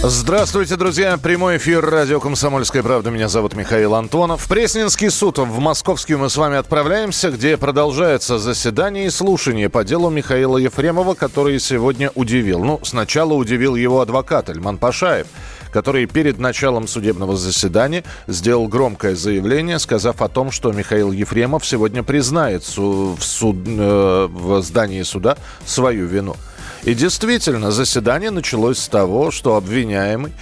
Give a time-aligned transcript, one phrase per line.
[0.00, 1.18] Здравствуйте, друзья.
[1.18, 3.10] Прямой эфир радио «Комсомольская правда».
[3.10, 4.42] Меня зовут Михаил Антонов.
[4.42, 9.82] В Пресненский суд в Московский мы с вами отправляемся, где продолжается заседание и слушание по
[9.82, 12.62] делу Михаила Ефремова, который сегодня удивил.
[12.62, 15.26] Ну, сначала удивил его адвокат Эльман Пашаев
[15.72, 22.02] который перед началом судебного заседания сделал громкое заявление, сказав о том, что Михаил Ефремов сегодня
[22.02, 25.36] признает в, суд, э, в здании суда
[25.66, 26.36] свою вину.
[26.84, 30.32] И действительно, заседание началось с того, что обвиняемый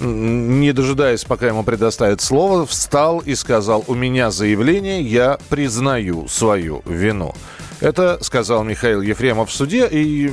[0.00, 6.82] не дожидаясь, пока ему предоставят слово, встал и сказал, у меня заявление, я признаю свою
[6.84, 7.34] вину.
[7.80, 10.32] Это сказал Михаил Ефремов в суде, и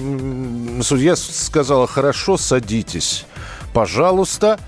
[0.81, 3.25] судья сказала, хорошо, садитесь,
[3.73, 4.59] пожалуйста.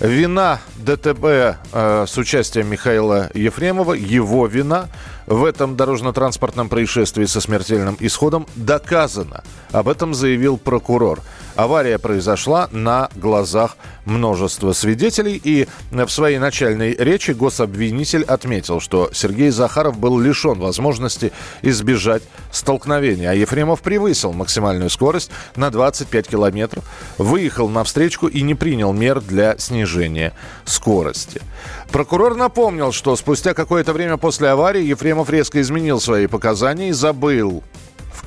[0.00, 1.24] Вина ДТП
[1.72, 4.88] э, с участием Михаила Ефремова, его вина
[5.26, 9.42] в этом дорожно-транспортном происшествии со смертельным исходом доказана.
[9.72, 11.20] Об этом заявил прокурор.
[11.56, 19.50] Авария произошла на глазах множества свидетелей, и в своей начальной речи гособвинитель отметил, что Сергей
[19.50, 26.84] Захаров был лишен возможности избежать столкновения, а Ефремов превысил максимальную скорость на 25 километров,
[27.18, 31.42] выехал на встречку и не принял мер для снижения скорости.
[31.90, 37.64] Прокурор напомнил, что спустя какое-то время после аварии Ефремов резко изменил свои показания и забыл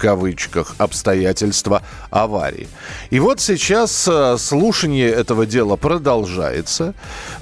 [0.01, 2.67] кавычках обстоятельства аварии.
[3.11, 6.95] И вот сейчас э, слушание этого дела продолжается.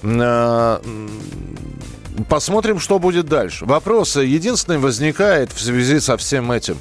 [0.04, 0.82] Э,
[2.28, 3.66] посмотрим, что будет дальше.
[3.66, 6.78] Вопрос единственный возникает в связи со всем этим.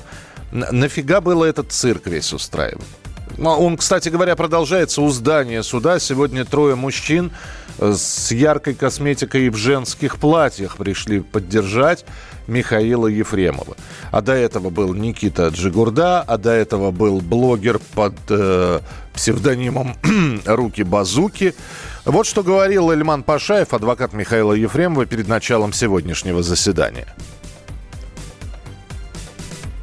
[0.50, 2.97] Нафига было этот цирк весь устраивать?
[3.38, 6.00] Ну, он, кстати говоря, продолжается у здания суда.
[6.00, 7.30] Сегодня трое мужчин
[7.78, 12.04] с яркой косметикой в женских платьях пришли поддержать
[12.48, 13.76] Михаила Ефремова.
[14.10, 18.80] А до этого был Никита Джигурда, а до этого был блогер под э,
[19.14, 19.94] псевдонимом
[20.44, 21.54] «Руки-базуки».
[22.04, 27.06] Вот что говорил Эльман Пашаев, адвокат Михаила Ефремова, перед началом сегодняшнего заседания.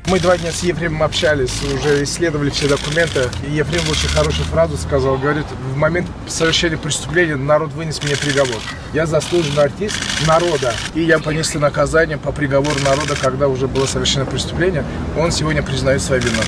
[0.07, 3.27] Мы два дня с Ефремом общались, уже исследовали все документы.
[3.47, 5.17] И Ефрем очень хорошую фразу сказал.
[5.17, 8.61] Говорит, в момент совершения преступления народ вынес мне приговор.
[8.93, 9.95] Я заслуженный артист
[10.27, 10.75] народа.
[10.93, 14.85] И я понесу наказание по приговору народа, когда уже было совершено преступление.
[15.17, 16.41] Он сегодня признает свою вину.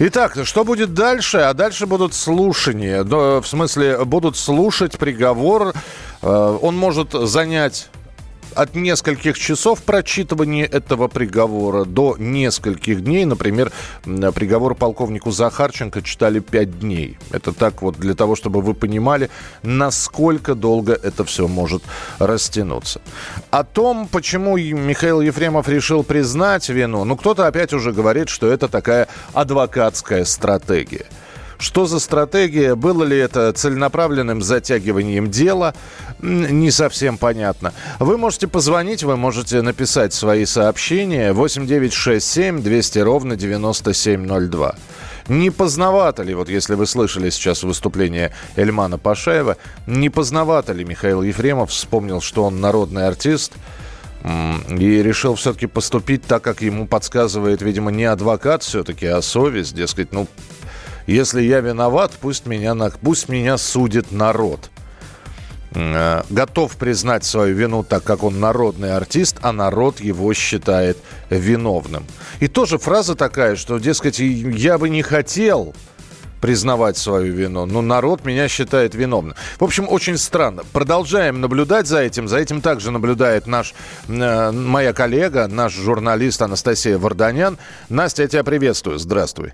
[0.00, 1.38] Итак, что будет дальше?
[1.38, 3.04] А дальше будут слушания.
[3.04, 5.72] В смысле, будут слушать приговор.
[6.20, 7.90] Э, он может занять
[8.54, 13.24] от нескольких часов прочитывания этого приговора до нескольких дней.
[13.24, 13.72] Например,
[14.04, 17.18] приговор полковнику Захарченко читали пять дней.
[17.30, 19.30] Это так вот для того, чтобы вы понимали,
[19.62, 21.82] насколько долго это все может
[22.18, 23.00] растянуться.
[23.50, 28.68] О том, почему Михаил Ефремов решил признать вину, ну кто-то опять уже говорит, что это
[28.68, 31.06] такая адвокатская стратегия.
[31.62, 32.74] Что за стратегия?
[32.74, 35.76] Было ли это целенаправленным затягиванием дела?
[36.20, 37.72] Не совсем понятно.
[38.00, 44.74] Вы можете позвонить, вы можете написать свои сообщения 8967 200 ровно 9702.
[45.28, 49.56] Не поздновато ли, вот если вы слышали сейчас выступление Эльмана Пашаева,
[49.86, 53.52] не поздновато ли Михаил Ефремов вспомнил, что он народный артист,
[54.24, 60.12] и решил все-таки поступить так, как ему подсказывает, видимо, не адвокат все-таки, а совесть, дескать,
[60.12, 60.26] ну,
[61.06, 64.70] если я виноват, пусть меня, пусть меня судит народ.
[65.74, 70.98] Э, готов признать свою вину, так как он народный артист, а народ его считает
[71.30, 72.04] виновным.
[72.40, 75.74] И тоже фраза такая, что, дескать, я бы не хотел
[76.40, 79.36] признавать свою вину, но народ меня считает виновным.
[79.58, 80.64] В общем, очень странно.
[80.72, 82.26] Продолжаем наблюдать за этим.
[82.26, 83.74] За этим также наблюдает наш,
[84.08, 87.58] э, моя коллега, наш журналист Анастасия Варданян.
[87.88, 88.98] Настя, я тебя приветствую.
[88.98, 89.52] Здравствуй.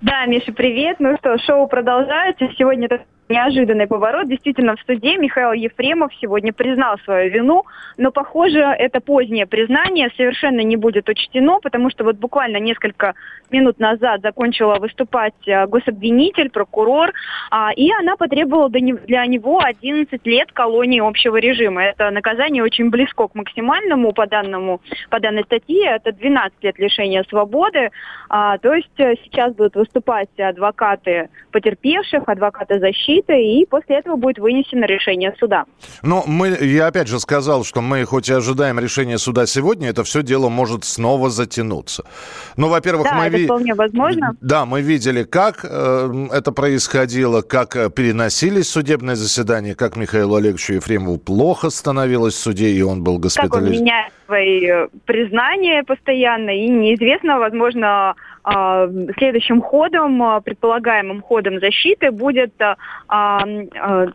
[0.00, 1.00] Да, Миша, привет.
[1.00, 2.48] Ну что, шоу продолжается.
[2.58, 2.88] Сегодня
[3.28, 4.28] неожиданный поворот.
[4.28, 7.64] Действительно, в суде Михаил Ефремов сегодня признал свою вину,
[7.96, 13.14] но, похоже, это позднее признание совершенно не будет учтено, потому что вот буквально несколько
[13.50, 17.12] минут назад закончила выступать э, гособвинитель, прокурор,
[17.50, 21.84] а, и она потребовала для него 11 лет колонии общего режима.
[21.84, 24.80] Это наказание очень близко к максимальному по, данному,
[25.10, 25.86] по данной статье.
[25.86, 27.90] Это 12 лет лишения свободы.
[28.28, 34.16] А, то есть э, сейчас будут выступать адвокаты потерпевших, адвокаты защиты, защиты, и после этого
[34.16, 35.64] будет вынесено решение суда.
[36.02, 40.04] Но мы, я опять же сказал, что мы хоть и ожидаем решения суда сегодня, это
[40.04, 42.04] все дело может снова затянуться.
[42.56, 43.44] Ну, во-первых, да, мы это ви...
[43.44, 44.36] вполне возможно.
[44.40, 50.74] Да, мы видели, как э, это происходило, как э, переносились судебные заседания, как Михаилу Олеговичу
[50.74, 53.64] Ефремову плохо становилось в суде, и он был госпитализирован.
[53.64, 58.14] Как он меняет свои э, признания постоянно, и неизвестно, возможно,
[59.18, 62.54] следующим ходом, а, предполагаемым ходом защиты будет
[63.08, 63.42] а,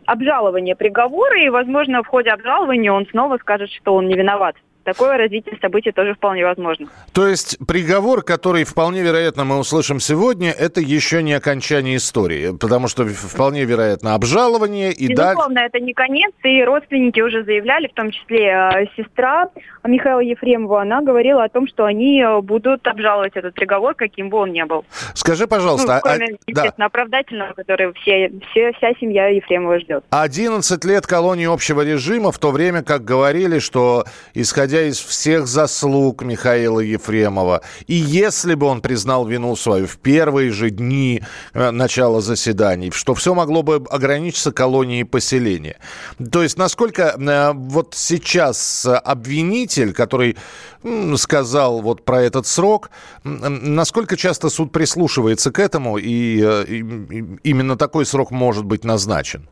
[0.06, 5.16] обжалование приговора, и, возможно, в ходе обжалования он снова скажет, что он не виноват такое
[5.16, 6.88] развитие событий тоже вполне возможно.
[7.12, 12.88] То есть приговор, который вполне вероятно мы услышим сегодня, это еще не окончание истории, потому
[12.88, 15.34] что вполне вероятно обжалование и дальше...
[15.34, 19.48] Безусловно, это не конец, и родственники уже заявляли, в том числе э, сестра
[19.84, 24.38] Михаила Ефремова, она говорила о том, что они э, будут обжаловать этот приговор, каким бы
[24.38, 24.84] он ни был.
[25.14, 25.94] Скажи, пожалуйста...
[25.94, 26.86] Ну, кроме, а, естественно, да.
[26.86, 30.04] оправдательного, который все, все, вся семья Ефремова ждет.
[30.10, 35.46] 11 лет колонии общего режима, в то время как говорили, что исходя исходя из всех
[35.46, 37.60] заслуг Михаила Ефремова.
[37.86, 41.22] И если бы он признал вину свою в первые же дни
[41.52, 45.76] э, начала заседаний, что все могло бы ограничиться колонией поселения.
[46.30, 50.36] То есть насколько э, вот сейчас обвинитель, который
[51.16, 52.90] сказал вот про этот срок,
[53.24, 56.78] насколько часто суд прислушивается к этому, и, э, и
[57.44, 59.48] именно такой срок может быть назначен?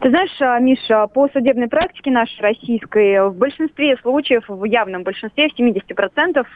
[0.00, 5.48] Ты знаешь, а, Миша, по судебной практике нашей российской, в большинстве случаев, в явном большинстве,
[5.48, 6.46] в 70%,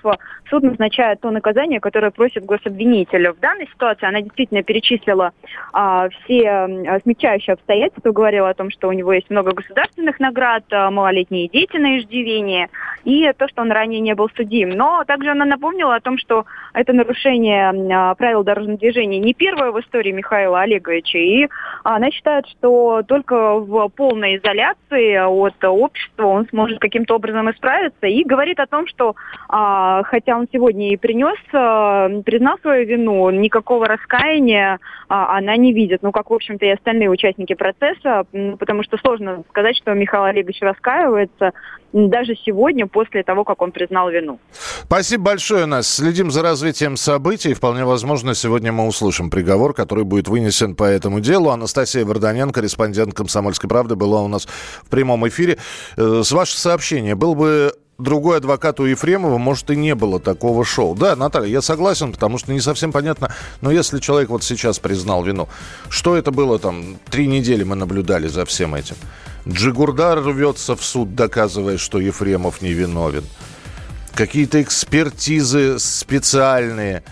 [0.48, 3.32] суд назначает то наказание, которое просит гособвинитель.
[3.32, 5.32] В данной ситуации она действительно перечислила
[5.72, 10.62] а, все а, смягчающие обстоятельства, говорила о том, что у него есть много государственных наград,
[10.70, 12.68] а, малолетние дети на иждивении
[13.04, 14.68] и то, что он ранее не был судим.
[14.68, 19.72] Но также она напомнила о том, что это нарушение а, правил дорожного движения не первое
[19.72, 21.48] в истории Михаила Олеговича, и
[21.82, 28.24] она считает, что только в полной изоляции от общества он сможет каким-то образом исправиться и
[28.24, 29.14] говорит о том, что
[29.48, 35.72] а, хотя он сегодня и принес, а, признал свою вину, никакого раскаяния а, она не
[35.72, 36.02] видит.
[36.02, 38.24] Ну, как, в общем-то, и остальные участники процесса,
[38.58, 41.52] потому что сложно сказать, что Михаил Олегович раскаивается
[41.92, 44.40] даже сегодня, после того, как он признал вину.
[44.52, 45.88] Спасибо большое, Нас.
[45.88, 47.54] Следим за развитием событий.
[47.54, 51.50] Вполне возможно, сегодня мы услышим приговор, который будет вынесен по этому делу.
[51.50, 54.46] Анастасия Варданян, корреспондент «Комсомольской правды», была у нас
[54.82, 55.58] в прямом эфире.
[55.96, 60.64] Э, с вашего сообщения, был бы другой адвокат у Ефремова, может, и не было такого
[60.64, 60.94] шоу.
[60.94, 65.22] Да, Наталья, я согласен, потому что не совсем понятно, но если человек вот сейчас признал
[65.22, 65.48] вину,
[65.88, 68.96] что это было там, три недели мы наблюдали за всем этим.
[69.48, 73.24] Джигурдар рвется в суд, доказывая, что Ефремов невиновен.
[74.14, 77.02] Какие-то экспертизы специальные.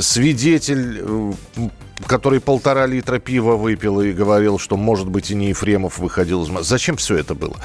[0.00, 1.32] Свидетель э,
[2.06, 6.66] который полтора литра пива выпил и говорил, что, может быть, и не Ефремов выходил из...
[6.66, 7.56] Зачем все это было?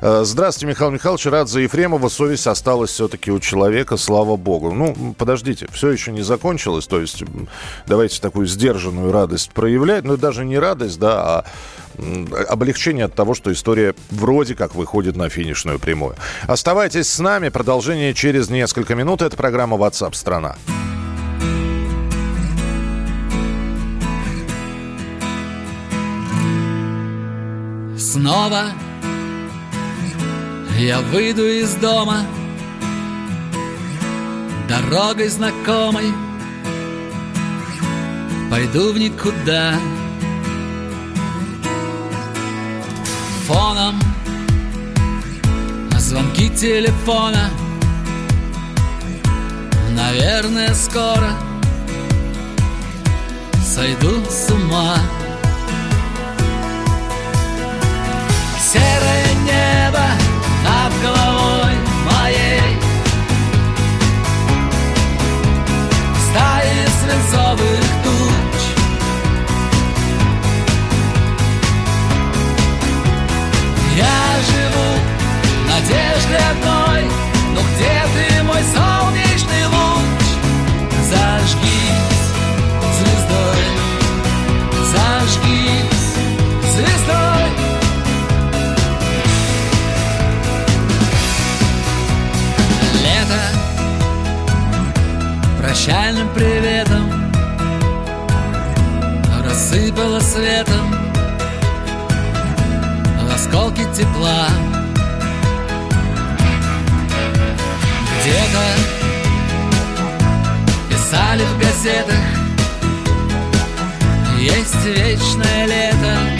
[0.00, 1.26] Э, здравствуйте, Михаил Михайлович.
[1.26, 2.08] Рад за Ефремова.
[2.08, 4.72] Совесть осталась все-таки у человека, слава богу.
[4.72, 6.86] Ну, подождите, все еще не закончилось.
[6.86, 7.22] То есть
[7.86, 10.04] давайте такую сдержанную радость проявлять.
[10.04, 11.44] Ну, даже не радость, да, а
[12.48, 16.16] облегчение от того, что история вроде как выходит на финишную прямую.
[16.46, 17.48] Оставайтесь с нами.
[17.48, 19.22] Продолжение через несколько минут.
[19.22, 20.56] Это программа WhatsApp страна.
[28.12, 28.72] Снова.
[30.80, 32.22] Я выйду из дома
[34.68, 36.12] Дорогой знакомой.
[38.50, 39.74] Пойду в никуда.
[43.46, 44.00] Фоном
[46.00, 47.48] Звонки телефона.
[49.94, 51.30] Наверное, скоро
[53.64, 54.96] Сойду с ума
[58.72, 59.79] serenità
[99.70, 100.96] Рассыпала светом
[103.32, 104.48] осколки тепла.
[108.20, 108.64] Где-то
[110.90, 112.16] писали в газетах
[114.40, 116.39] есть вечное лето